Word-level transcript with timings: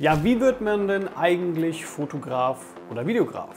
Ja, 0.00 0.24
wie 0.24 0.40
wird 0.40 0.62
man 0.62 0.88
denn 0.88 1.08
eigentlich 1.14 1.84
Fotograf 1.84 2.64
oder 2.90 3.06
Videograf? 3.06 3.54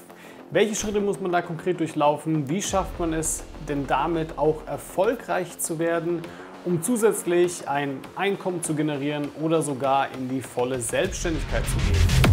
Welche 0.51 0.75
Schritte 0.75 0.99
muss 0.99 1.21
man 1.21 1.31
da 1.31 1.41
konkret 1.41 1.79
durchlaufen? 1.79 2.49
Wie 2.49 2.61
schafft 2.61 2.99
man 2.99 3.13
es 3.13 3.45
denn 3.69 3.87
damit 3.87 4.37
auch 4.37 4.67
erfolgreich 4.67 5.57
zu 5.57 5.79
werden, 5.79 6.21
um 6.65 6.81
zusätzlich 6.83 7.69
ein 7.69 7.99
Einkommen 8.17 8.61
zu 8.61 8.75
generieren 8.75 9.29
oder 9.41 9.61
sogar 9.61 10.09
in 10.17 10.27
die 10.27 10.41
volle 10.41 10.81
Selbstständigkeit 10.81 11.63
zu 11.63 11.77
gehen? 11.77 12.23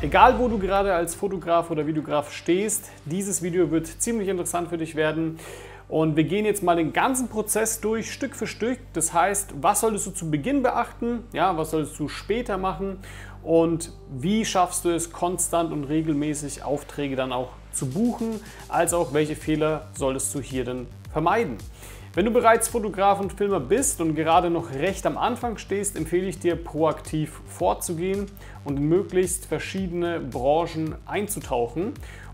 Egal, 0.00 0.38
wo 0.38 0.48
du 0.48 0.58
gerade 0.58 0.94
als 0.94 1.14
Fotograf 1.14 1.70
oder 1.70 1.86
Videograf 1.86 2.32
stehst, 2.32 2.90
dieses 3.04 3.42
Video 3.42 3.70
wird 3.70 3.88
ziemlich 3.88 4.28
interessant 4.28 4.70
für 4.70 4.78
dich 4.78 4.94
werden. 4.94 5.38
Und 5.88 6.16
wir 6.16 6.24
gehen 6.24 6.44
jetzt 6.44 6.62
mal 6.62 6.74
den 6.74 6.92
ganzen 6.92 7.28
Prozess 7.28 7.80
durch, 7.80 8.12
Stück 8.12 8.34
für 8.34 8.46
Stück. 8.46 8.78
Das 8.92 9.12
heißt, 9.12 9.54
was 9.60 9.80
solltest 9.80 10.06
du 10.06 10.10
zu 10.10 10.30
Beginn 10.30 10.62
beachten? 10.62 11.24
Ja, 11.32 11.56
was 11.56 11.70
solltest 11.70 11.98
du 11.98 12.08
später 12.08 12.58
machen? 12.58 12.98
Und 13.44 13.92
wie 14.10 14.44
schaffst 14.44 14.84
du 14.84 14.90
es, 14.90 15.12
konstant 15.12 15.72
und 15.72 15.84
regelmäßig 15.84 16.64
Aufträge 16.64 17.14
dann 17.14 17.32
auch 17.32 17.50
zu 17.70 17.86
buchen? 17.88 18.40
Als 18.68 18.92
auch, 18.92 19.14
welche 19.14 19.36
Fehler 19.36 19.86
solltest 19.94 20.34
du 20.34 20.40
hier 20.40 20.64
denn 20.64 20.88
vermeiden? 21.12 21.56
Wenn 22.16 22.24
du 22.24 22.30
bereits 22.30 22.68
Fotograf 22.68 23.20
und 23.20 23.34
Filmer 23.34 23.60
bist 23.60 24.00
und 24.00 24.14
gerade 24.14 24.48
noch 24.48 24.72
recht 24.72 25.04
am 25.04 25.18
Anfang 25.18 25.58
stehst, 25.58 25.96
empfehle 25.96 26.26
ich 26.26 26.38
dir, 26.38 26.56
proaktiv 26.56 27.42
vorzugehen 27.46 28.26
und 28.64 28.78
in 28.78 28.88
möglichst 28.88 29.44
verschiedene 29.44 30.18
Branchen 30.18 30.94
einzutauchen 31.04 31.92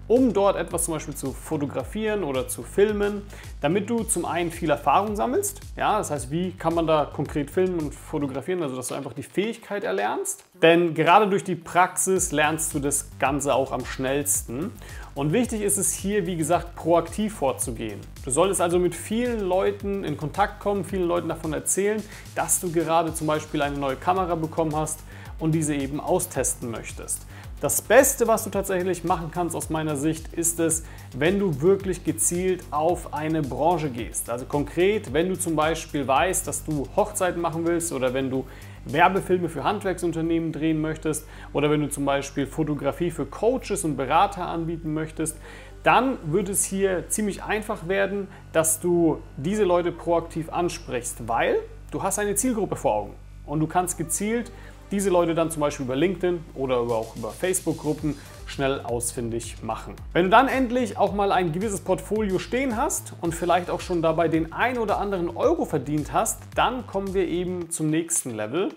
um 0.08 0.32
dort 0.32 0.56
etwas 0.56 0.84
zum 0.84 0.94
Beispiel 0.94 1.14
zu 1.14 1.32
fotografieren 1.32 2.24
oder 2.24 2.48
zu 2.48 2.62
filmen, 2.62 3.22
damit 3.60 3.88
du 3.88 4.02
zum 4.02 4.24
einen 4.24 4.50
viel 4.50 4.70
Erfahrung 4.70 5.16
sammelst. 5.16 5.60
Ja, 5.76 5.98
das 5.98 6.10
heißt, 6.10 6.30
wie 6.30 6.52
kann 6.52 6.74
man 6.74 6.86
da 6.86 7.04
konkret 7.04 7.50
filmen 7.50 7.78
und 7.78 7.94
fotografieren, 7.94 8.62
also 8.62 8.76
dass 8.76 8.88
du 8.88 8.94
einfach 8.94 9.12
die 9.12 9.22
Fähigkeit 9.22 9.84
erlernst. 9.84 10.44
Denn 10.60 10.94
gerade 10.94 11.28
durch 11.28 11.44
die 11.44 11.56
Praxis 11.56 12.32
lernst 12.32 12.74
du 12.74 12.78
das 12.78 13.10
Ganze 13.18 13.54
auch 13.54 13.72
am 13.72 13.84
schnellsten. 13.84 14.72
Und 15.14 15.32
wichtig 15.32 15.62
ist 15.62 15.76
es 15.76 15.92
hier, 15.92 16.26
wie 16.26 16.36
gesagt, 16.36 16.74
proaktiv 16.74 17.34
vorzugehen. 17.34 18.00
Du 18.24 18.30
solltest 18.30 18.60
also 18.60 18.78
mit 18.78 18.94
vielen 18.94 19.40
Leuten 19.40 20.04
in 20.04 20.16
Kontakt 20.16 20.60
kommen, 20.60 20.84
vielen 20.84 21.06
Leuten 21.06 21.28
davon 21.28 21.52
erzählen, 21.52 22.02
dass 22.34 22.60
du 22.60 22.72
gerade 22.72 23.12
zum 23.12 23.26
Beispiel 23.26 23.60
eine 23.60 23.76
neue 23.76 23.96
Kamera 23.96 24.34
bekommen 24.34 24.74
hast 24.74 25.00
und 25.38 25.52
diese 25.52 25.74
eben 25.74 26.00
austesten 26.00 26.70
möchtest. 26.70 27.26
Das 27.62 27.80
Beste, 27.80 28.26
was 28.26 28.42
du 28.42 28.50
tatsächlich 28.50 29.04
machen 29.04 29.30
kannst 29.32 29.54
aus 29.54 29.70
meiner 29.70 29.94
Sicht, 29.94 30.34
ist 30.34 30.58
es, 30.58 30.82
wenn 31.16 31.38
du 31.38 31.60
wirklich 31.60 32.02
gezielt 32.02 32.64
auf 32.72 33.14
eine 33.14 33.40
Branche 33.40 33.88
gehst. 33.88 34.28
Also 34.30 34.46
konkret, 34.46 35.12
wenn 35.12 35.28
du 35.28 35.38
zum 35.38 35.54
Beispiel 35.54 36.08
weißt, 36.08 36.44
dass 36.48 36.64
du 36.64 36.88
Hochzeiten 36.96 37.40
machen 37.40 37.64
willst 37.64 37.92
oder 37.92 38.14
wenn 38.14 38.30
du 38.30 38.46
Werbefilme 38.84 39.48
für 39.48 39.62
Handwerksunternehmen 39.62 40.50
drehen 40.50 40.80
möchtest 40.80 41.24
oder 41.52 41.70
wenn 41.70 41.82
du 41.82 41.88
zum 41.88 42.04
Beispiel 42.04 42.48
Fotografie 42.48 43.12
für 43.12 43.26
Coaches 43.26 43.84
und 43.84 43.96
Berater 43.96 44.48
anbieten 44.48 44.92
möchtest, 44.92 45.36
dann 45.84 46.18
wird 46.24 46.48
es 46.48 46.64
hier 46.64 47.08
ziemlich 47.10 47.44
einfach 47.44 47.86
werden, 47.86 48.26
dass 48.52 48.80
du 48.80 49.22
diese 49.36 49.62
Leute 49.62 49.92
proaktiv 49.92 50.50
ansprichst, 50.50 51.28
weil 51.28 51.60
du 51.92 52.02
hast 52.02 52.18
eine 52.18 52.34
Zielgruppe 52.34 52.74
vor 52.74 52.92
Augen 52.92 53.14
und 53.46 53.60
du 53.60 53.68
kannst 53.68 53.98
gezielt 53.98 54.50
diese 54.92 55.08
Leute 55.08 55.34
dann 55.34 55.50
zum 55.50 55.60
Beispiel 55.60 55.86
über 55.86 55.96
LinkedIn 55.96 56.44
oder 56.54 56.76
auch 56.76 57.16
über 57.16 57.30
Facebook-Gruppen 57.30 58.14
schnell 58.44 58.82
ausfindig 58.82 59.62
machen. 59.62 59.96
Wenn 60.12 60.24
du 60.24 60.30
dann 60.30 60.48
endlich 60.48 60.98
auch 60.98 61.14
mal 61.14 61.32
ein 61.32 61.52
gewisses 61.52 61.80
Portfolio 61.80 62.38
stehen 62.38 62.76
hast 62.76 63.14
und 63.22 63.34
vielleicht 63.34 63.70
auch 63.70 63.80
schon 63.80 64.02
dabei 64.02 64.28
den 64.28 64.52
ein 64.52 64.76
oder 64.76 64.98
anderen 64.98 65.34
Euro 65.34 65.64
verdient 65.64 66.12
hast, 66.12 66.40
dann 66.54 66.86
kommen 66.86 67.14
wir 67.14 67.26
eben 67.26 67.70
zum 67.70 67.88
nächsten 67.88 68.36
Level 68.36 68.68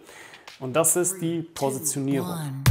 und 0.62 0.74
das 0.74 0.96
ist 0.96 1.22
die 1.22 1.42
Positionierung. 1.42 2.64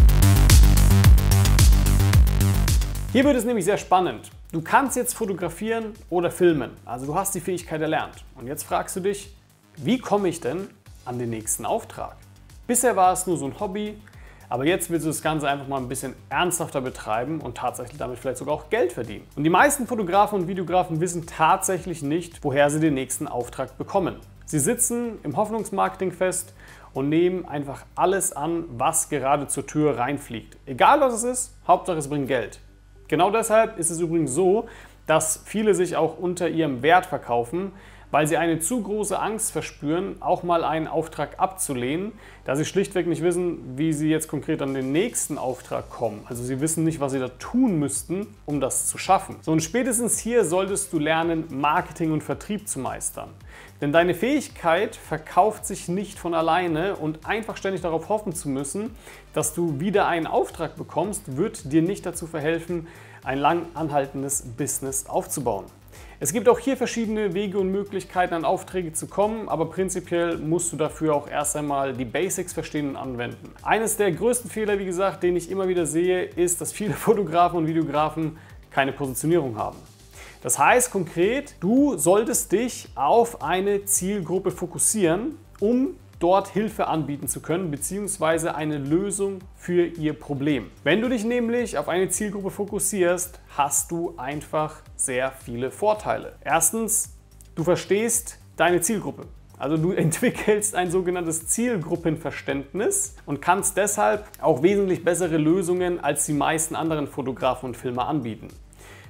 Hier 3.12 3.24
wird 3.24 3.36
es 3.36 3.44
nämlich 3.44 3.66
sehr 3.66 3.76
spannend. 3.76 4.30
Du 4.52 4.62
kannst 4.62 4.96
jetzt 4.96 5.14
fotografieren 5.14 5.92
oder 6.08 6.30
filmen, 6.30 6.70
also 6.86 7.04
du 7.04 7.14
hast 7.14 7.34
die 7.34 7.40
Fähigkeit 7.40 7.82
erlernt. 7.82 8.24
Und 8.36 8.46
jetzt 8.46 8.62
fragst 8.62 8.96
du 8.96 9.00
dich, 9.00 9.36
wie 9.76 9.98
komme 9.98 10.28
ich 10.28 10.40
denn 10.40 10.68
an 11.04 11.18
den 11.18 11.28
nächsten 11.28 11.66
Auftrag? 11.66 12.16
Bisher 12.66 12.96
war 12.96 13.12
es 13.12 13.26
nur 13.26 13.36
so 13.36 13.44
ein 13.44 13.60
Hobby, 13.60 14.00
aber 14.48 14.64
jetzt 14.64 14.88
willst 14.88 15.04
du 15.04 15.10
das 15.10 15.20
Ganze 15.20 15.46
einfach 15.46 15.68
mal 15.68 15.76
ein 15.76 15.88
bisschen 15.88 16.14
ernsthafter 16.30 16.80
betreiben 16.80 17.42
und 17.42 17.58
tatsächlich 17.58 17.98
damit 17.98 18.18
vielleicht 18.18 18.38
sogar 18.38 18.54
auch 18.54 18.70
Geld 18.70 18.90
verdienen. 18.90 19.26
Und 19.36 19.44
die 19.44 19.50
meisten 19.50 19.86
Fotografen 19.86 20.40
und 20.40 20.48
Videografen 20.48 20.98
wissen 20.98 21.26
tatsächlich 21.26 22.02
nicht, 22.02 22.42
woher 22.42 22.70
sie 22.70 22.80
den 22.80 22.94
nächsten 22.94 23.28
Auftrag 23.28 23.76
bekommen. 23.76 24.16
Sie 24.46 24.58
sitzen 24.58 25.18
im 25.24 25.36
Hoffnungsmarketing 25.36 26.12
fest 26.12 26.54
und 26.94 27.10
nehmen 27.10 27.44
einfach 27.44 27.84
alles 27.96 28.32
an, 28.32 28.64
was 28.78 29.10
gerade 29.10 29.46
zur 29.46 29.66
Tür 29.66 29.98
reinfliegt. 29.98 30.56
Egal 30.64 31.02
was 31.02 31.12
es 31.12 31.24
ist, 31.24 31.54
Hauptsache 31.68 31.98
es 31.98 32.08
bringt 32.08 32.28
Geld. 32.28 32.60
Genau 33.08 33.30
deshalb 33.30 33.78
ist 33.78 33.90
es 33.90 34.00
übrigens 34.00 34.32
so, 34.32 34.68
dass 35.06 35.42
viele 35.44 35.74
sich 35.74 35.96
auch 35.96 36.16
unter 36.16 36.48
ihrem 36.48 36.80
Wert 36.80 37.04
verkaufen, 37.04 37.72
weil 38.14 38.28
sie 38.28 38.36
eine 38.36 38.60
zu 38.60 38.80
große 38.80 39.18
Angst 39.18 39.50
verspüren, 39.50 40.22
auch 40.22 40.44
mal 40.44 40.62
einen 40.62 40.86
Auftrag 40.86 41.40
abzulehnen, 41.40 42.12
da 42.44 42.54
sie 42.54 42.64
schlichtweg 42.64 43.08
nicht 43.08 43.24
wissen, 43.24 43.76
wie 43.76 43.92
sie 43.92 44.08
jetzt 44.08 44.28
konkret 44.28 44.62
an 44.62 44.72
den 44.72 44.92
nächsten 44.92 45.36
Auftrag 45.36 45.90
kommen. 45.90 46.22
Also 46.28 46.44
sie 46.44 46.60
wissen 46.60 46.84
nicht, 46.84 47.00
was 47.00 47.10
sie 47.10 47.18
da 47.18 47.26
tun 47.40 47.80
müssten, 47.80 48.28
um 48.46 48.60
das 48.60 48.86
zu 48.86 48.98
schaffen. 48.98 49.34
So 49.40 49.50
und 49.50 49.64
spätestens 49.64 50.20
hier 50.20 50.44
solltest 50.44 50.92
du 50.92 51.00
lernen, 51.00 51.46
Marketing 51.50 52.12
und 52.12 52.22
Vertrieb 52.22 52.68
zu 52.68 52.78
meistern. 52.78 53.30
Denn 53.80 53.92
deine 53.92 54.14
Fähigkeit 54.14 54.94
verkauft 54.94 55.66
sich 55.66 55.88
nicht 55.88 56.16
von 56.16 56.34
alleine 56.34 56.94
und 56.94 57.26
einfach 57.26 57.56
ständig 57.56 57.80
darauf 57.80 58.08
hoffen 58.08 58.32
zu 58.32 58.48
müssen, 58.48 58.94
dass 59.32 59.54
du 59.54 59.80
wieder 59.80 60.06
einen 60.06 60.28
Auftrag 60.28 60.76
bekommst, 60.76 61.36
wird 61.36 61.72
dir 61.72 61.82
nicht 61.82 62.06
dazu 62.06 62.28
verhelfen, 62.28 62.86
ein 63.24 63.38
lang 63.38 63.66
anhaltendes 63.74 64.44
Business 64.56 65.06
aufzubauen. 65.08 65.64
Es 66.20 66.32
gibt 66.32 66.48
auch 66.48 66.58
hier 66.58 66.76
verschiedene 66.76 67.34
Wege 67.34 67.58
und 67.58 67.70
Möglichkeiten, 67.70 68.34
an 68.34 68.44
Aufträge 68.44 68.92
zu 68.92 69.06
kommen, 69.06 69.48
aber 69.48 69.66
prinzipiell 69.66 70.38
musst 70.38 70.72
du 70.72 70.76
dafür 70.76 71.14
auch 71.14 71.28
erst 71.28 71.56
einmal 71.56 71.92
die 71.92 72.04
Basics 72.04 72.52
verstehen 72.52 72.90
und 72.90 72.96
anwenden. 72.96 73.52
Eines 73.62 73.96
der 73.96 74.12
größten 74.12 74.50
Fehler, 74.50 74.78
wie 74.78 74.86
gesagt, 74.86 75.22
den 75.22 75.36
ich 75.36 75.50
immer 75.50 75.68
wieder 75.68 75.86
sehe, 75.86 76.24
ist, 76.24 76.60
dass 76.60 76.72
viele 76.72 76.92
Fotografen 76.94 77.58
und 77.58 77.66
Videografen 77.66 78.38
keine 78.70 78.92
Positionierung 78.92 79.56
haben. 79.56 79.78
Das 80.42 80.58
heißt 80.58 80.90
konkret, 80.90 81.54
du 81.60 81.96
solltest 81.96 82.52
dich 82.52 82.88
auf 82.94 83.42
eine 83.42 83.84
Zielgruppe 83.86 84.50
fokussieren, 84.50 85.38
um 85.58 85.94
dort 86.24 86.48
Hilfe 86.48 86.88
anbieten 86.88 87.28
zu 87.28 87.40
können, 87.40 87.70
beziehungsweise 87.70 88.54
eine 88.54 88.78
Lösung 88.78 89.40
für 89.56 89.84
ihr 89.84 90.14
Problem. 90.14 90.70
Wenn 90.82 91.02
du 91.02 91.10
dich 91.10 91.22
nämlich 91.22 91.76
auf 91.76 91.86
eine 91.86 92.08
Zielgruppe 92.08 92.50
fokussierst, 92.50 93.40
hast 93.58 93.90
du 93.90 94.14
einfach 94.16 94.76
sehr 94.96 95.32
viele 95.32 95.70
Vorteile. 95.70 96.36
Erstens, 96.42 97.14
du 97.54 97.62
verstehst 97.62 98.38
deine 98.56 98.80
Zielgruppe. 98.80 99.26
Also 99.58 99.76
du 99.76 99.92
entwickelst 99.92 100.74
ein 100.74 100.90
sogenanntes 100.90 101.46
Zielgruppenverständnis 101.48 103.16
und 103.26 103.42
kannst 103.42 103.76
deshalb 103.76 104.26
auch 104.40 104.62
wesentlich 104.62 105.04
bessere 105.04 105.36
Lösungen 105.36 106.02
als 106.02 106.24
die 106.24 106.32
meisten 106.32 106.74
anderen 106.74 107.06
Fotografen 107.06 107.66
und 107.66 107.76
Filmer 107.76 108.08
anbieten. 108.08 108.48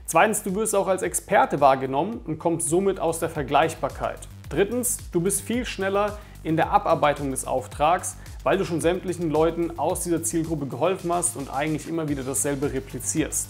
Zweitens, 0.05 0.43
du 0.43 0.53
wirst 0.57 0.75
auch 0.75 0.89
als 0.89 1.03
Experte 1.03 1.61
wahrgenommen 1.61 2.23
und 2.27 2.41
kommst 2.41 2.69
somit 2.69 2.99
aus 2.99 3.21
der 3.21 3.29
Vergleichbarkeit. 3.29 4.27
Drittens, 4.49 4.99
du 5.13 5.21
bist 5.21 5.43
viel 5.43 5.65
schneller 5.65 6.19
in 6.45 6.57
der 6.57 6.71
Abarbeitung 6.71 7.33
des 7.33 7.47
Auftrags, 7.47 8.17
weil 8.45 8.59
du 8.59 8.65
schon 8.65 8.81
sämtlichen 8.81 9.31
Leuten 9.31 9.79
aus 9.79 10.05
dieser 10.05 10.23
Zielgruppe 10.23 10.67
geholfen 10.67 11.13
hast 11.13 11.37
und 11.37 11.53
eigentlich 11.53 11.89
immer 11.89 12.09
wieder 12.09 12.23
dasselbe 12.23 12.73
replizierst. 12.73 13.49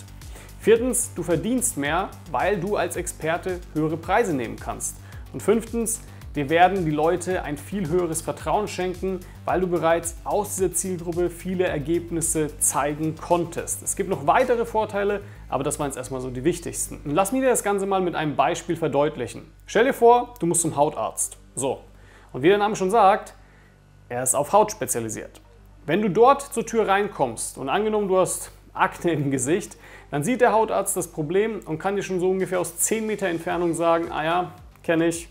Viertens, 0.61 1.11
du 1.15 1.23
verdienst 1.23 1.77
mehr, 1.77 2.09
weil 2.31 2.59
du 2.59 2.77
als 2.77 2.97
Experte 2.97 3.61
höhere 3.75 3.99
Preise 3.99 4.33
nehmen 4.33 4.57
kannst. 4.57 4.97
Und 5.35 5.43
fünftens, 5.43 6.01
wir 6.35 6.49
werden 6.49 6.85
die 6.85 6.91
Leute 6.91 7.43
ein 7.43 7.57
viel 7.57 7.89
höheres 7.89 8.21
Vertrauen 8.21 8.67
schenken, 8.67 9.21
weil 9.45 9.61
du 9.61 9.69
bereits 9.69 10.17
aus 10.25 10.57
dieser 10.57 10.73
Zielgruppe 10.73 11.31
viele 11.31 11.65
Ergebnisse 11.65 12.59
zeigen 12.59 13.15
konntest. 13.15 13.83
Es 13.83 13.95
gibt 13.95 14.11
noch 14.11 14.27
weitere 14.27 14.65
Vorteile, 14.65 15.21
aber 15.49 15.63
das 15.63 15.79
waren 15.79 15.87
jetzt 15.87 15.97
erstmal 15.97 16.21
so 16.21 16.31
die 16.31 16.43
wichtigsten. 16.43 17.01
Lass 17.05 17.31
dir 17.31 17.49
das 17.49 17.63
Ganze 17.63 17.87
mal 17.87 18.01
mit 18.01 18.17
einem 18.17 18.35
Beispiel 18.35 18.75
verdeutlichen. 18.75 19.43
Stell 19.67 19.85
dir 19.85 19.93
vor, 19.93 20.35
du 20.41 20.47
musst 20.47 20.63
zum 20.63 20.75
Hautarzt. 20.75 21.37
So, 21.55 21.83
und 22.35 22.43
wie 22.43 22.49
der 22.49 22.59
Name 22.59 22.77
schon 22.77 22.91
sagt, 22.91 23.33
er 24.11 24.23
ist 24.23 24.35
auf 24.35 24.53
Haut 24.53 24.73
spezialisiert. 24.73 25.41
Wenn 25.87 26.03
du 26.03 26.11
dort 26.11 26.43
zur 26.43 26.67
Tür 26.67 26.89
reinkommst 26.89 27.57
und 27.57 27.69
angenommen 27.69 28.09
du 28.09 28.19
hast 28.19 28.51
Akne 28.75 29.13
im 29.13 29.31
Gesicht, 29.31 29.77
dann 30.11 30.25
sieht 30.25 30.41
der 30.41 30.53
Hautarzt 30.53 30.97
das 30.97 31.09
Problem 31.09 31.61
und 31.65 31.79
kann 31.79 31.97
dir 31.97 32.03
schon 32.03 32.21
so 32.21 32.29
ungefähr 32.29 32.59
aus 32.59 32.77
10 32.77 33.07
Meter 33.07 33.29
Entfernung 33.29 33.73
sagen, 33.73 34.11
ah 34.11 34.25
ja, 34.25 34.53
kenne 34.83 35.07
ich, 35.07 35.29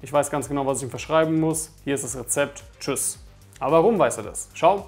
ich 0.00 0.12
weiß 0.12 0.30
ganz 0.30 0.48
genau, 0.48 0.64
was 0.64 0.78
ich 0.78 0.84
ihm 0.84 0.90
verschreiben 0.90 1.40
muss, 1.40 1.72
hier 1.82 1.96
ist 1.96 2.04
das 2.04 2.16
Rezept, 2.16 2.62
tschüss. 2.78 3.18
Aber 3.58 3.78
warum 3.78 3.98
weiß 3.98 4.18
er 4.18 4.22
das? 4.22 4.48
Schau, 4.54 4.86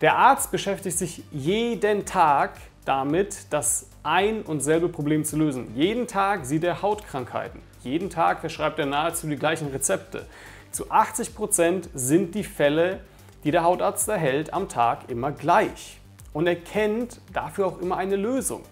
der 0.00 0.16
Arzt 0.16 0.50
beschäftigt 0.50 0.96
sich 0.96 1.22
jeden 1.32 2.06
Tag 2.06 2.52
damit, 2.86 3.46
das 3.50 3.88
ein 4.02 4.42
und 4.42 4.60
selbe 4.60 4.88
Problem 4.88 5.24
zu 5.24 5.36
lösen. 5.36 5.74
Jeden 5.76 6.06
Tag 6.06 6.46
sieht 6.46 6.64
er 6.64 6.80
Hautkrankheiten. 6.80 7.60
Jeden 7.82 8.08
Tag 8.08 8.40
verschreibt 8.40 8.78
er 8.78 8.86
nahezu 8.86 9.26
die 9.26 9.36
gleichen 9.36 9.68
Rezepte. 9.68 10.26
Zu 10.74 10.90
80 10.90 11.36
Prozent 11.36 11.88
sind 11.94 12.34
die 12.34 12.42
Fälle, 12.42 12.98
die 13.44 13.52
der 13.52 13.62
Hautarzt 13.62 14.08
erhält, 14.08 14.52
am 14.52 14.68
Tag 14.68 15.08
immer 15.08 15.30
gleich. 15.30 16.00
Und 16.32 16.48
er 16.48 16.56
kennt 16.56 17.20
dafür 17.32 17.68
auch 17.68 17.78
immer 17.78 17.96
eine 17.96 18.16
Lösung. 18.16 18.62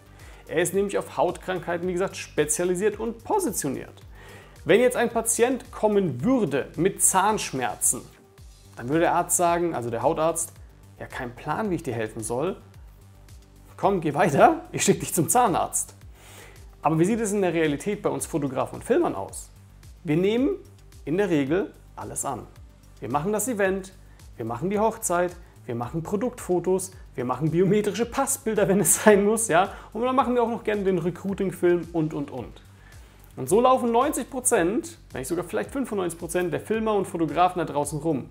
Er 0.49 0.61
ist 0.61 0.75
nämlich 0.75 0.99
auf 0.99 1.17
Hautkrankheiten, 1.17 1.87
wie 1.87 1.93
gesagt, 1.93 2.17
spezialisiert 2.17 2.99
und 2.99 3.23
positioniert. 3.23 3.93
Wenn 4.65 4.81
jetzt 4.81 4.97
ein 4.97 5.11
Patient 5.11 5.71
kommen 5.71 6.25
würde 6.25 6.71
mit 6.75 7.01
Zahnschmerzen, 7.01 8.03
dann 8.75 8.89
würde 8.89 9.03
der 9.03 9.15
Arzt 9.15 9.37
sagen, 9.37 9.73
also 9.73 9.89
der 9.89 10.03
Hautarzt, 10.03 10.53
ja, 10.99 11.07
kein 11.07 11.33
Plan, 11.37 11.71
wie 11.71 11.77
ich 11.77 11.85
dir 11.85 11.95
helfen 11.95 12.25
soll. 12.25 12.57
Komm, 13.77 14.01
geh 14.01 14.13
weiter, 14.13 14.63
ich 14.73 14.83
schicke 14.83 14.99
dich 15.01 15.15
zum 15.15 15.29
Zahnarzt. 15.29 15.95
Aber 16.83 16.99
wie 16.99 17.05
sieht 17.05 17.21
es 17.21 17.31
in 17.31 17.43
der 17.43 17.55
Realität 17.55 18.03
bei 18.03 18.11
uns 18.11 18.27
Fotografen 18.27 18.81
und 18.81 18.83
Filmern 18.83 19.15
aus? 19.15 19.51
Wir 20.03 20.17
nehmen 20.17 20.57
in 21.05 21.17
der 21.17 21.31
Regel 21.31 21.73
alles 21.97 22.25
an. 22.25 22.47
Wir 23.01 23.11
machen 23.11 23.33
das 23.33 23.49
Event, 23.49 23.93
wir 24.37 24.45
machen 24.45 24.71
die 24.71 24.79
Hochzeit, 24.79 25.35
wir 25.67 25.75
machen 25.75 26.03
Produktfotos, 26.03 26.93
wir 27.15 27.25
machen 27.25 27.51
biometrische 27.51 28.07
Passbilder, 28.07 28.69
wenn 28.69 28.81
es 28.81 29.05
sein 29.05 29.25
muss, 29.25 29.49
ja. 29.49 29.69
Und 29.93 30.03
dann 30.03 30.17
machen 30.17 30.35
wir 30.35 30.43
auch 30.43 30.49
noch 30.49 30.65
gerne 30.65 30.85
den 30.85 30.99
Recruiting-Film 30.99 31.89
und, 31.93 32.15
und, 32.15 32.31
und. 32.31 32.63
Und 33.37 33.49
so 33.49 33.61
laufen 33.61 33.91
90%, 33.91 34.25
Prozent, 34.25 34.99
wenn 35.13 35.21
nicht 35.21 35.29
sogar 35.29 35.45
vielleicht 35.45 35.71
95 35.71 36.19
Prozent 36.19 36.53
der 36.53 36.61
Filmer 36.61 36.95
und 36.95 37.07
Fotografen 37.07 37.59
da 37.59 37.65
draußen 37.65 37.99
rum. 37.99 38.29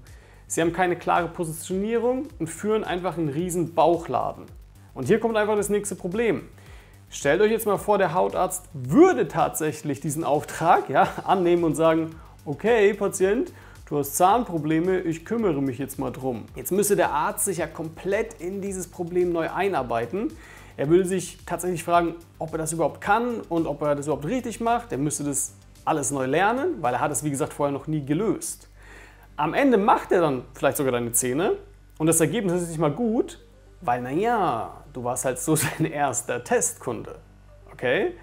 Sie 0.47 0.61
haben 0.61 0.73
keine 0.73 0.95
klare 0.95 1.27
Positionierung 1.27 2.27
und 2.37 2.47
führen 2.47 2.83
einfach 2.83 3.17
einen 3.17 3.29
riesen 3.29 3.73
Bauchladen. 3.73 4.45
Und 4.93 5.07
hier 5.07 5.19
kommt 5.19 5.37
einfach 5.37 5.55
das 5.55 5.69
nächste 5.69 5.95
Problem. 5.95 6.43
Stellt 7.09 7.41
euch 7.41 7.51
jetzt 7.51 7.65
mal 7.65 7.77
vor, 7.77 7.97
der 7.97 8.13
Hautarzt 8.13 8.69
würde 8.73 9.27
tatsächlich 9.27 10.01
diesen 10.01 10.23
Auftrag 10.23 10.89
ja, 10.89 11.07
annehmen 11.25 11.63
und 11.63 11.75
sagen, 11.75 12.11
okay 12.45 12.93
Patient, 12.93 13.51
du 13.87 13.97
hast 13.97 14.15
Zahnprobleme, 14.15 15.01
ich 15.01 15.25
kümmere 15.25 15.61
mich 15.61 15.77
jetzt 15.77 15.99
mal 15.99 16.11
drum. 16.11 16.45
Jetzt 16.55 16.71
müsste 16.71 16.95
der 16.95 17.11
Arzt 17.11 17.45
sich 17.45 17.57
ja 17.57 17.67
komplett 17.67 18.35
in 18.41 18.61
dieses 18.61 18.87
Problem 18.87 19.31
neu 19.31 19.49
einarbeiten. 19.49 20.31
Er 20.77 20.89
würde 20.89 21.05
sich 21.05 21.37
tatsächlich 21.45 21.83
fragen, 21.83 22.15
ob 22.39 22.53
er 22.53 22.57
das 22.57 22.73
überhaupt 22.73 23.01
kann 23.01 23.41
und 23.49 23.67
ob 23.67 23.81
er 23.81 23.95
das 23.95 24.07
überhaupt 24.07 24.25
richtig 24.25 24.61
macht. 24.61 24.91
Er 24.91 24.97
müsste 24.97 25.23
das 25.23 25.53
alles 25.85 26.11
neu 26.11 26.25
lernen, 26.25 26.81
weil 26.81 26.93
er 26.93 26.99
hat 26.99 27.11
es, 27.11 27.23
wie 27.23 27.29
gesagt, 27.29 27.53
vorher 27.53 27.73
noch 27.73 27.87
nie 27.87 28.05
gelöst. 28.05 28.69
Am 29.35 29.53
Ende 29.53 29.77
macht 29.77 30.11
er 30.11 30.21
dann 30.21 30.43
vielleicht 30.53 30.77
sogar 30.77 30.91
deine 30.91 31.11
Zähne 31.11 31.57
und 31.97 32.07
das 32.07 32.19
Ergebnis 32.19 32.61
ist 32.61 32.69
nicht 32.69 32.79
mal 32.79 32.91
gut, 32.91 33.39
weil, 33.81 34.01
naja, 34.01 34.83
du 34.93 35.03
warst 35.03 35.25
halt 35.25 35.39
so 35.39 35.55
sein 35.57 35.85
erster 35.85 36.43
Testkunde. 36.43 37.19
Okay? 37.73 38.13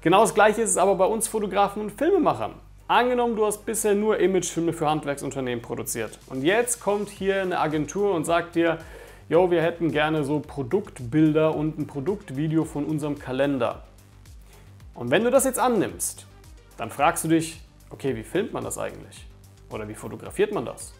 Genau 0.00 0.20
das 0.20 0.34
gleiche 0.34 0.62
ist 0.62 0.70
es 0.70 0.76
aber 0.76 0.94
bei 0.96 1.06
uns 1.06 1.28
Fotografen 1.28 1.82
und 1.82 1.92
Filmemachern. 1.92 2.54
Angenommen, 2.86 3.34
du 3.34 3.46
hast 3.46 3.64
bisher 3.64 3.94
nur 3.94 4.20
Imagefilme 4.20 4.74
für 4.74 4.90
Handwerksunternehmen 4.90 5.62
produziert 5.62 6.18
und 6.26 6.42
jetzt 6.42 6.80
kommt 6.80 7.08
hier 7.08 7.40
eine 7.40 7.58
Agentur 7.58 8.12
und 8.12 8.26
sagt 8.26 8.56
dir, 8.56 8.76
jo, 9.30 9.50
wir 9.50 9.62
hätten 9.62 9.90
gerne 9.90 10.22
so 10.22 10.40
Produktbilder 10.40 11.54
und 11.54 11.78
ein 11.78 11.86
Produktvideo 11.86 12.66
von 12.66 12.84
unserem 12.84 13.18
Kalender. 13.18 13.84
Und 14.92 15.10
wenn 15.10 15.24
du 15.24 15.30
das 15.30 15.44
jetzt 15.44 15.58
annimmst, 15.58 16.26
dann 16.76 16.90
fragst 16.90 17.24
du 17.24 17.28
dich, 17.28 17.58
okay, 17.88 18.16
wie 18.16 18.22
filmt 18.22 18.52
man 18.52 18.62
das 18.62 18.76
eigentlich? 18.76 19.26
Oder 19.70 19.88
wie 19.88 19.94
fotografiert 19.94 20.52
man 20.52 20.66
das? 20.66 20.92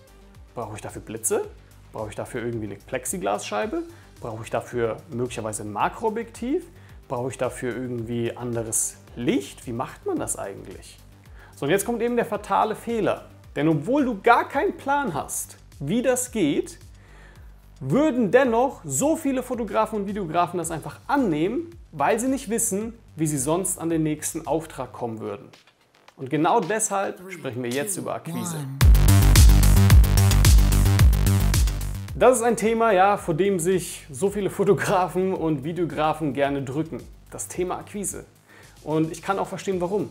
Brauche 0.55 0.77
ich 0.77 0.81
dafür 0.81 1.03
Blitze? 1.03 1.45
Brauche 1.93 2.09
ich 2.09 2.15
dafür 2.15 2.43
irgendwie 2.47 2.65
eine 2.65 2.77
Plexiglasscheibe? 2.77 3.83
Brauche 4.23 4.43
ich 4.43 4.49
dafür 4.49 4.97
möglicherweise 5.11 5.65
ein 5.65 5.73
Makroobjektiv? 5.75 6.65
Brauche 7.09 7.29
ich 7.29 7.37
dafür 7.37 7.77
irgendwie 7.77 8.35
anderes 8.35 8.97
Licht? 9.17 9.67
Wie 9.67 9.75
macht 9.75 10.07
man 10.07 10.19
das 10.19 10.39
eigentlich? 10.39 10.97
So, 11.57 11.67
und 11.67 11.71
jetzt 11.71 11.85
kommt 11.85 12.03
eben 12.03 12.17
der 12.17 12.25
fatale 12.25 12.75
Fehler. 12.75 13.27
Denn 13.55 13.69
obwohl 13.69 14.05
du 14.05 14.21
gar 14.21 14.49
keinen 14.49 14.77
Plan 14.77 15.15
hast, 15.15 15.57
wie 15.79 16.03
das 16.03 16.33
geht, 16.33 16.81
würden 17.79 18.33
dennoch 18.33 18.81
so 18.85 19.15
viele 19.15 19.45
Fotografen 19.45 20.01
und 20.01 20.07
Videografen 20.09 20.59
das 20.59 20.73
einfach 20.73 20.99
annehmen, 21.07 21.71
weil 21.93 22.19
sie 22.19 22.27
nicht 22.27 22.51
wissen, 22.51 22.95
wie 23.15 23.29
sie 23.29 23.39
sonst 23.39 23.79
an 23.79 23.89
den 23.89 24.03
nächsten 24.03 24.49
Auftrag 24.49 24.93
kommen 24.93 25.21
würden. 25.21 25.49
Und 26.17 26.29
genau 26.29 26.59
deshalb 26.59 27.21
sprechen 27.31 27.63
wir 27.63 27.71
jetzt 27.71 27.97
über 27.97 28.17
Akquise. 28.17 28.57
Das 32.17 32.37
ist 32.37 32.43
ein 32.43 32.57
Thema, 32.57 32.91
ja, 32.91 33.17
vor 33.17 33.35
dem 33.35 33.61
sich 33.61 34.07
so 34.11 34.29
viele 34.31 34.51
Fotografen 34.51 35.33
und 35.33 35.63
Videografen 35.63 36.33
gerne 36.33 36.63
drücken. 36.63 37.01
Das 37.31 37.47
Thema 37.47 37.79
Akquise. 37.79 38.25
Und 38.83 39.13
ich 39.13 39.23
kann 39.23 39.39
auch 39.39 39.49
verstehen, 39.49 39.81
warum. 39.81 40.11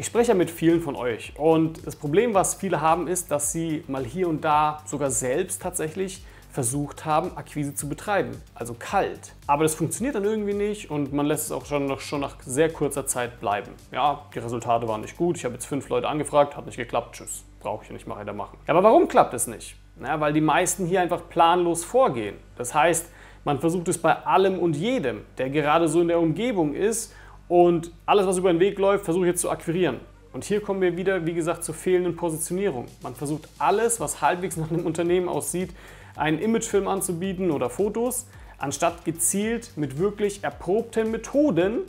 Ich 0.00 0.06
spreche 0.06 0.28
ja 0.28 0.34
mit 0.36 0.48
vielen 0.48 0.80
von 0.80 0.94
euch 0.94 1.32
und 1.36 1.84
das 1.84 1.96
Problem, 1.96 2.32
was 2.32 2.54
viele 2.54 2.80
haben, 2.80 3.08
ist, 3.08 3.32
dass 3.32 3.50
sie 3.50 3.82
mal 3.88 4.04
hier 4.04 4.28
und 4.28 4.44
da 4.44 4.80
sogar 4.84 5.10
selbst 5.10 5.60
tatsächlich 5.60 6.22
versucht 6.52 7.04
haben, 7.04 7.36
Akquise 7.36 7.74
zu 7.74 7.88
betreiben, 7.88 8.40
also 8.54 8.76
kalt. 8.78 9.32
Aber 9.48 9.64
das 9.64 9.74
funktioniert 9.74 10.14
dann 10.14 10.22
irgendwie 10.22 10.54
nicht 10.54 10.88
und 10.88 11.12
man 11.12 11.26
lässt 11.26 11.46
es 11.46 11.52
auch 11.52 11.66
schon 11.66 11.86
nach, 11.86 11.98
schon 11.98 12.20
nach 12.20 12.36
sehr 12.42 12.72
kurzer 12.72 13.08
Zeit 13.08 13.40
bleiben. 13.40 13.72
Ja, 13.90 14.24
die 14.32 14.38
Resultate 14.38 14.86
waren 14.86 15.00
nicht 15.00 15.16
gut, 15.16 15.36
ich 15.36 15.44
habe 15.44 15.54
jetzt 15.54 15.66
fünf 15.66 15.88
Leute 15.88 16.06
angefragt, 16.06 16.56
hat 16.56 16.66
nicht 16.66 16.76
geklappt, 16.76 17.16
tschüss, 17.16 17.42
brauche 17.58 17.84
ich 17.84 17.90
nicht 17.90 18.06
mehr 18.06 18.16
weitermachen. 18.16 18.56
Aber 18.68 18.84
warum 18.84 19.08
klappt 19.08 19.34
es 19.34 19.48
nicht? 19.48 19.74
Na, 19.96 20.20
weil 20.20 20.32
die 20.32 20.40
meisten 20.40 20.86
hier 20.86 21.00
einfach 21.00 21.22
planlos 21.28 21.84
vorgehen. 21.84 22.36
Das 22.56 22.72
heißt, 22.72 23.10
man 23.44 23.58
versucht 23.58 23.88
es 23.88 23.98
bei 23.98 24.14
allem 24.14 24.60
und 24.60 24.76
jedem, 24.76 25.22
der 25.38 25.50
gerade 25.50 25.88
so 25.88 26.00
in 26.00 26.06
der 26.06 26.20
Umgebung 26.20 26.72
ist 26.72 27.12
und 27.48 27.92
alles, 28.06 28.26
was 28.26 28.38
über 28.38 28.52
den 28.52 28.60
Weg 28.60 28.78
läuft, 28.78 29.04
versuche 29.04 29.26
ich 29.26 29.30
jetzt 29.30 29.40
zu 29.40 29.50
akquirieren. 29.50 30.00
Und 30.32 30.44
hier 30.44 30.60
kommen 30.60 30.80
wir 30.80 30.96
wieder, 30.96 31.24
wie 31.24 31.32
gesagt, 31.32 31.64
zur 31.64 31.74
fehlenden 31.74 32.14
Positionierung. 32.14 32.86
Man 33.02 33.14
versucht 33.14 33.48
alles, 33.58 33.98
was 33.98 34.20
halbwegs 34.20 34.56
nach 34.56 34.70
einem 34.70 34.84
Unternehmen 34.84 35.28
aussieht, 35.28 35.70
einen 36.16 36.38
Imagefilm 36.38 36.86
anzubieten 36.86 37.50
oder 37.50 37.70
Fotos, 37.70 38.26
anstatt 38.58 39.04
gezielt 39.04 39.72
mit 39.76 39.98
wirklich 39.98 40.44
erprobten 40.44 41.10
Methoden 41.10 41.80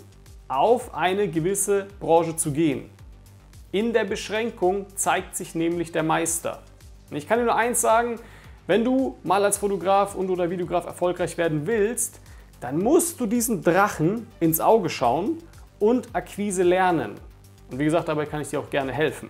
auf 0.47 0.95
eine 0.95 1.27
gewisse 1.27 1.87
Branche 1.99 2.35
zu 2.37 2.51
gehen. 2.51 2.89
In 3.71 3.93
der 3.93 4.05
Beschränkung 4.05 4.85
zeigt 4.95 5.35
sich 5.35 5.53
nämlich 5.53 5.91
der 5.91 6.03
Meister. 6.03 6.63
Und 7.11 7.17
ich 7.17 7.27
kann 7.27 7.39
dir 7.39 7.45
nur 7.45 7.55
eins 7.55 7.81
sagen, 7.81 8.19
wenn 8.65 8.83
du 8.83 9.17
mal 9.23 9.43
als 9.43 9.57
Fotograf 9.57 10.15
und 10.15 10.29
oder 10.29 10.49
Videograf 10.49 10.85
erfolgreich 10.85 11.37
werden 11.37 11.67
willst, 11.67 12.19
dann 12.61 12.79
musst 12.79 13.19
du 13.19 13.25
diesen 13.25 13.63
Drachen 13.63 14.27
ins 14.39 14.59
Auge 14.59 14.89
schauen 14.89 15.37
und 15.79 16.13
Akquise 16.13 16.63
lernen. 16.63 17.15
Und 17.71 17.79
wie 17.79 17.85
gesagt, 17.85 18.07
dabei 18.07 18.25
kann 18.25 18.41
ich 18.41 18.49
dir 18.49 18.59
auch 18.59 18.69
gerne 18.69 18.91
helfen. 18.91 19.29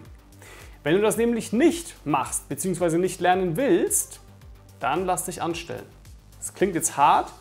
Wenn 0.83 0.95
du 0.95 1.01
das 1.01 1.17
nämlich 1.17 1.51
nicht 1.51 1.95
machst 2.05 2.47
bzw. 2.49 2.97
nicht 2.97 3.19
lernen 3.19 3.57
willst, 3.57 4.21
dann 4.79 5.05
lass 5.05 5.25
dich 5.25 5.41
anstellen. 5.41 5.85
Das 6.37 6.53
klingt 6.53 6.75
jetzt 6.75 6.95
hart, 6.95 7.31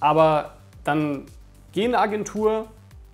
aber 0.00 0.56
dann 0.82 1.26
geh 1.72 1.84
in 1.84 1.94
eine 1.94 2.02
Agentur, 2.02 2.66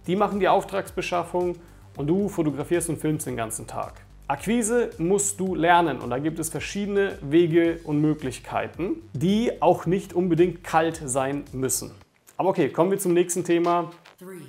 die 0.06 0.16
machen 0.16 0.40
die 0.40 0.48
Auftragsbeschaffung 0.48 1.56
und 1.96 2.06
du 2.06 2.28
fotografierst 2.28 2.88
und 2.88 2.98
filmst 2.98 3.26
den 3.26 3.36
ganzen 3.36 3.66
Tag. 3.66 3.94
Akquise 4.26 4.90
musst 4.98 5.40
du 5.40 5.54
lernen 5.54 5.98
und 5.98 6.10
da 6.10 6.18
gibt 6.18 6.38
es 6.38 6.48
verschiedene 6.48 7.18
Wege 7.20 7.80
und 7.84 8.00
Möglichkeiten, 8.00 9.02
die 9.12 9.60
auch 9.60 9.86
nicht 9.86 10.12
unbedingt 10.12 10.62
kalt 10.62 11.02
sein 11.04 11.44
müssen. 11.52 11.90
Aber 12.36 12.50
okay, 12.50 12.70
kommen 12.70 12.92
wir 12.92 12.98
zum 12.98 13.12
nächsten 13.12 13.44
Thema, 13.44 13.90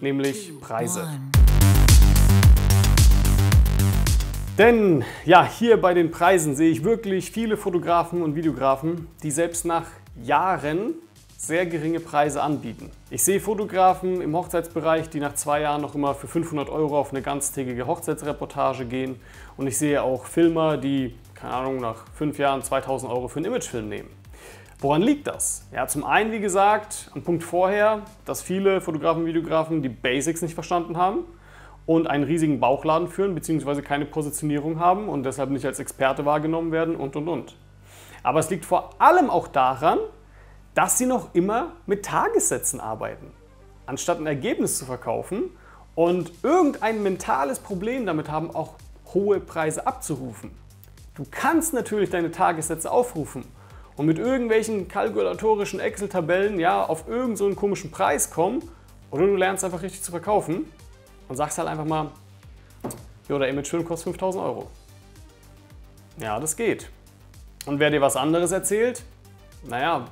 nämlich 0.02 0.52
Preise. 0.60 1.08
Denn 4.58 5.04
ja, 5.26 5.46
hier 5.46 5.80
bei 5.80 5.94
den 5.94 6.12
Preisen 6.12 6.56
sehe 6.56 6.70
ich 6.70 6.84
wirklich 6.84 7.32
viele 7.32 7.58
Fotografen 7.58 8.22
und 8.22 8.36
Videografen, 8.36 9.08
die 9.24 9.32
selbst 9.32 9.66
nach 9.66 9.86
Jahren 10.22 10.96
sehr 11.38 11.66
geringe 11.66 12.00
Preise 12.00 12.44
anbieten. 12.44 12.92
Ich 13.10 13.24
sehe 13.24 13.40
Fotografen 13.40 14.22
im 14.22 14.36
Hochzeitsbereich, 14.36 15.10
die 15.10 15.20
nach 15.20 15.34
zwei 15.34 15.62
Jahren 15.62 15.82
noch 15.82 15.96
immer 15.96 16.14
für 16.14 16.28
500 16.28 16.70
Euro 16.70 17.00
auf 17.00 17.12
eine 17.12 17.22
ganztägige 17.22 17.88
Hochzeitsreportage 17.88 18.86
gehen. 18.86 19.20
Und 19.58 19.68
ich 19.68 19.78
sehe 19.78 20.04
auch 20.04 20.26
Filmer, 20.26 20.78
die, 20.78 21.16
keine 21.34 21.54
Ahnung, 21.54 21.78
nach 21.78 22.06
fünf 22.14 22.38
Jahren 22.38 22.62
2000 22.62 23.12
Euro 23.12 23.28
für 23.28 23.38
einen 23.38 23.46
Imagefilm 23.46 23.90
nehmen. 23.90 24.21
Woran 24.82 25.04
liegt 25.04 25.28
das? 25.28 25.68
Ja, 25.72 25.86
zum 25.86 26.04
einen, 26.04 26.32
wie 26.32 26.40
gesagt, 26.40 27.12
am 27.14 27.22
Punkt 27.22 27.44
vorher, 27.44 28.02
dass 28.26 28.42
viele 28.42 28.82
Fotografen 28.82 29.22
und 29.22 29.28
Videografen 29.28 29.84
die 29.84 29.90
Basics 29.90 30.42
nicht 30.42 30.56
verstanden 30.56 30.98
haben 30.98 31.20
und 31.86 32.08
einen 32.08 32.24
riesigen 32.24 32.60
Bauchladen 32.60 33.08
führen, 33.08 33.36
beziehungsweise 33.36 33.84
keine 33.84 34.06
Positionierung 34.06 34.80
haben 34.80 35.08
und 35.08 35.22
deshalb 35.22 35.52
nicht 35.52 35.68
als 35.68 35.80
Experte 35.80 36.26
wahrgenommen 36.26 36.72
werden 36.72 36.96
und 36.96 37.16
und 37.16 37.28
und. 37.28 37.56
Aber 38.24 38.40
es 38.40 38.50
liegt 38.50 38.66
vor 38.66 38.90
allem 38.98 39.30
auch 39.30 39.48
daran, 39.48 40.00
dass 40.74 40.98
sie 40.98 41.06
noch 41.06 41.36
immer 41.36 41.74
mit 41.86 42.04
Tagessätzen 42.04 42.80
arbeiten. 42.80 43.32
Anstatt 43.86 44.18
ein 44.18 44.26
Ergebnis 44.26 44.80
zu 44.80 44.86
verkaufen 44.86 45.52
und 45.94 46.32
irgendein 46.42 47.04
mentales 47.04 47.60
Problem 47.60 48.08
damit 48.08 48.32
haben, 48.32 48.50
auch 48.50 48.78
hohe 49.14 49.42
Preise 49.42 49.86
abzurufen. 49.86 50.50
Du 51.14 51.24
kannst 51.30 51.72
natürlich 51.72 52.10
deine 52.10 52.32
Tagessätze 52.32 52.92
aufrufen 52.92 53.44
und 53.98 54.06
mit 54.06 54.20
irgendwelchen 54.20 54.88
kalkulatorischen 54.88 55.80
Excel-Tabellen 55.80 56.60
ja, 56.60 56.84
auf 56.84 57.08
irgendeinen 57.08 57.36
so 57.36 57.56
komischen 57.56 57.92
Preis 57.92 58.32
kommen 58.32 58.62
oder 59.12 59.26
du 59.26 59.36
lernst 59.36 59.64
einfach 59.64 59.82
richtig 59.82 60.02
zu 60.02 60.12
verkaufen 60.12 60.66
und 61.28 61.36
sagst 61.36 61.58
halt 61.58 61.68
einfach 61.68 61.86
mal, 61.86 62.12
jo, 63.28 63.38
der 63.38 63.50
Imagefilm 63.50 63.86
kostet 63.86 64.06
5000 64.06 64.44
Euro. 64.44 64.68
Ja, 66.18 66.40
das 66.40 66.56
geht. 66.56 66.90
Und 67.66 67.80
wer 67.80 67.90
dir 67.90 68.02
was 68.02 68.16
anderes 68.16 68.52
erzählt, 68.52 69.04
naja, 69.68 70.08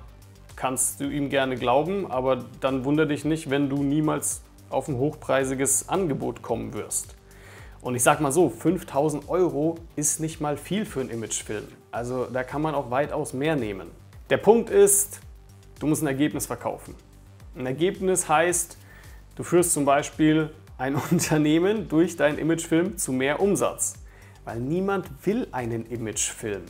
kannst 0.55 0.99
du 0.99 1.05
ihm 1.05 1.29
gerne 1.29 1.55
glauben, 1.55 2.09
aber 2.11 2.45
dann 2.59 2.85
wundere 2.85 3.07
dich 3.07 3.25
nicht, 3.25 3.49
wenn 3.49 3.69
du 3.69 3.83
niemals 3.83 4.41
auf 4.69 4.87
ein 4.87 4.97
hochpreisiges 4.97 5.89
Angebot 5.89 6.41
kommen 6.41 6.73
wirst. 6.73 7.15
Und 7.81 7.95
ich 7.95 8.03
sag 8.03 8.19
mal 8.19 8.31
so, 8.31 8.49
5000 8.49 9.29
Euro 9.29 9.75
ist 9.95 10.19
nicht 10.19 10.41
mal 10.41 10.57
viel 10.57 10.85
für 10.85 10.99
einen 10.99 11.09
Imagefilm. 11.09 11.67
Also 11.91 12.25
da 12.25 12.43
kann 12.43 12.61
man 12.61 12.75
auch 12.75 12.91
weitaus 12.91 13.33
mehr 13.33 13.55
nehmen. 13.55 13.89
Der 14.29 14.37
Punkt 14.37 14.69
ist, 14.69 15.21
du 15.79 15.87
musst 15.87 16.03
ein 16.03 16.07
Ergebnis 16.07 16.45
verkaufen. 16.45 16.95
Ein 17.55 17.65
Ergebnis 17.65 18.29
heißt, 18.29 18.77
du 19.35 19.43
führst 19.43 19.73
zum 19.73 19.85
Beispiel 19.85 20.51
ein 20.77 20.95
Unternehmen 21.11 21.89
durch 21.89 22.15
deinen 22.15 22.37
Imagefilm 22.37 22.97
zu 22.97 23.11
mehr 23.11 23.39
Umsatz. 23.39 23.95
Weil 24.45 24.59
niemand 24.59 25.09
will 25.25 25.47
einen 25.51 25.85
Imagefilm. 25.87 26.63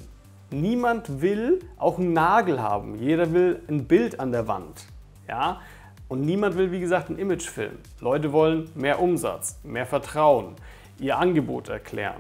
Niemand 0.51 1.21
will 1.21 1.59
auch 1.77 1.99
einen 1.99 2.13
Nagel 2.13 2.61
haben. 2.61 2.95
Jeder 2.95 3.33
will 3.33 3.61
ein 3.67 3.85
Bild 3.85 4.19
an 4.19 4.31
der 4.31 4.47
Wand. 4.47 4.85
Ja? 5.27 5.61
Und 6.07 6.21
niemand 6.21 6.57
will, 6.57 6.71
wie 6.71 6.79
gesagt, 6.79 7.09
einen 7.09 7.19
Imagefilm. 7.19 7.77
Leute 7.99 8.31
wollen 8.31 8.71
mehr 8.73 8.99
Umsatz, 8.99 9.59
mehr 9.63 9.85
Vertrauen, 9.85 10.55
ihr 10.97 11.17
Angebot 11.17 11.69
erklären, 11.69 12.17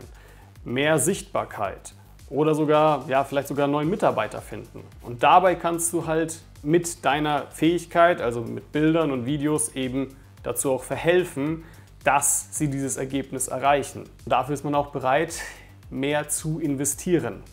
mehr 0.63 0.99
Sichtbarkeit 0.99 1.93
oder 2.29 2.53
sogar, 2.53 3.05
ja, 3.07 3.23
vielleicht 3.23 3.47
sogar 3.47 3.65
einen 3.65 3.73
neuen 3.73 3.89
Mitarbeiter 3.89 4.41
finden. 4.41 4.83
Und 5.01 5.23
dabei 5.23 5.55
kannst 5.55 5.91
du 5.93 6.05
halt 6.05 6.41
mit 6.61 7.03
deiner 7.05 7.47
Fähigkeit, 7.51 8.21
also 8.21 8.41
mit 8.41 8.71
Bildern 8.71 9.11
und 9.11 9.25
Videos 9.25 9.75
eben 9.75 10.15
dazu 10.43 10.71
auch 10.71 10.83
verhelfen, 10.83 11.63
dass 12.03 12.49
sie 12.51 12.69
dieses 12.69 12.97
Ergebnis 12.97 13.47
erreichen. 13.47 14.01
Und 14.01 14.29
dafür 14.31 14.53
ist 14.53 14.63
man 14.63 14.75
auch 14.75 14.87
bereit, 14.87 15.41
mehr 15.89 16.29
zu 16.29 16.59
investieren. 16.59 17.43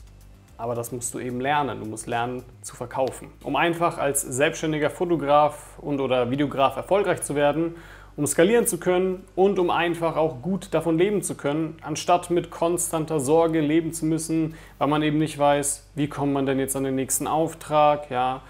Aber 0.58 0.74
das 0.74 0.92
musst 0.92 1.12
du 1.12 1.18
eben 1.18 1.40
lernen. 1.40 1.80
Du 1.80 1.86
musst 1.86 2.06
lernen 2.06 2.42
zu 2.62 2.76
verkaufen. 2.76 3.28
Um 3.42 3.56
einfach 3.56 3.98
als 3.98 4.22
selbstständiger 4.22 4.88
Fotograf 4.88 5.78
und 5.78 6.00
oder 6.00 6.30
Videograf 6.30 6.76
erfolgreich 6.76 7.22
zu 7.22 7.34
werden, 7.34 7.76
um 8.16 8.26
skalieren 8.26 8.66
zu 8.66 8.78
können 8.78 9.24
und 9.34 9.58
um 9.58 9.70
einfach 9.70 10.16
auch 10.16 10.40
gut 10.40 10.68
davon 10.72 10.98
leben 10.98 11.22
zu 11.22 11.34
können, 11.34 11.76
anstatt 11.82 12.30
mit 12.30 12.50
konstanter 12.50 13.20
Sorge 13.20 13.60
leben 13.60 13.92
zu 13.92 14.06
müssen, 14.06 14.54
weil 14.78 14.88
man 14.88 15.02
eben 15.02 15.18
nicht 15.18 15.38
weiß, 15.38 15.86
wie 15.94 16.08
kommt 16.08 16.32
man 16.32 16.46
denn 16.46 16.58
jetzt 16.58 16.76
an 16.76 16.84
den 16.84 16.94
nächsten 16.94 17.26
Auftrag, 17.26 18.10
ja, 18.10 18.42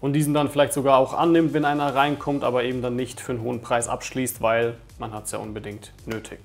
und 0.00 0.14
diesen 0.14 0.34
dann 0.34 0.50
vielleicht 0.50 0.72
sogar 0.72 0.98
auch 0.98 1.14
annimmt, 1.14 1.54
wenn 1.54 1.64
einer 1.64 1.94
reinkommt, 1.94 2.42
aber 2.42 2.64
eben 2.64 2.82
dann 2.82 2.96
nicht 2.96 3.20
für 3.20 3.32
einen 3.32 3.42
hohen 3.42 3.60
Preis 3.60 3.86
abschließt, 3.86 4.42
weil 4.42 4.74
man 4.98 5.12
hat 5.12 5.26
es 5.26 5.30
ja 5.30 5.38
unbedingt 5.38 5.92
nötig. 6.06 6.40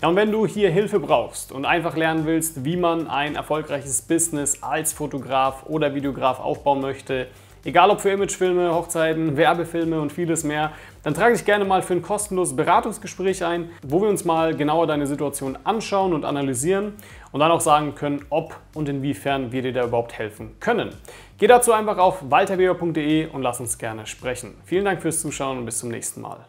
Ja, 0.00 0.08
und 0.08 0.16
wenn 0.16 0.30
du 0.30 0.46
hier 0.46 0.70
Hilfe 0.70 1.00
brauchst 1.00 1.50
und 1.50 1.64
einfach 1.64 1.96
lernen 1.96 2.26
willst, 2.26 2.64
wie 2.64 2.76
man 2.76 3.08
ein 3.08 3.34
erfolgreiches 3.34 4.02
Business 4.02 4.62
als 4.62 4.92
Fotograf 4.92 5.64
oder 5.66 5.94
Videograf 5.94 6.38
aufbauen 6.38 6.82
möchte, 6.82 7.26
egal 7.64 7.90
ob 7.90 8.00
für 8.00 8.10
Imagefilme, 8.10 8.74
Hochzeiten, 8.74 9.36
Werbefilme 9.36 10.00
und 10.00 10.12
vieles 10.12 10.44
mehr, 10.44 10.72
dann 11.04 11.14
trage 11.14 11.34
dich 11.34 11.44
gerne 11.44 11.64
mal 11.64 11.82
für 11.82 11.92
ein 11.92 12.02
kostenloses 12.02 12.56
Beratungsgespräch 12.56 13.44
ein, 13.44 13.70
wo 13.86 14.00
wir 14.00 14.08
uns 14.08 14.24
mal 14.24 14.56
genauer 14.56 14.86
deine 14.86 15.06
Situation 15.06 15.56
anschauen 15.62 16.14
und 16.14 16.24
analysieren 16.24 16.94
und 17.30 17.40
dann 17.40 17.50
auch 17.50 17.60
sagen 17.60 17.94
können, 17.94 18.24
ob 18.30 18.58
und 18.74 18.88
inwiefern 18.88 19.52
wir 19.52 19.62
dir 19.62 19.72
da 19.72 19.84
überhaupt 19.84 20.14
helfen 20.18 20.56
können. 20.60 20.90
Geh 21.38 21.46
dazu 21.46 21.72
einfach 21.72 21.98
auf 21.98 22.30
walterweber.de 22.30 23.26
und 23.28 23.42
lass 23.42 23.60
uns 23.60 23.76
gerne 23.76 24.06
sprechen. 24.06 24.54
Vielen 24.64 24.86
Dank 24.86 25.02
fürs 25.02 25.20
Zuschauen 25.20 25.58
und 25.58 25.66
bis 25.66 25.78
zum 25.78 25.90
nächsten 25.90 26.22
Mal. 26.22 26.46